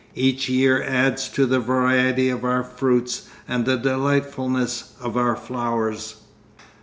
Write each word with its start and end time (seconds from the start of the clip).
Each 0.15 0.49
year 0.49 0.81
adds 0.81 1.29
to 1.29 1.45
the 1.45 1.59
variety 1.59 2.29
of 2.29 2.43
our 2.43 2.63
fruits 2.63 3.29
and 3.47 3.65
the 3.67 3.77
delightfulness 3.77 4.93
of 4.99 5.15
our 5.15 5.35
flowers. 5.35 6.15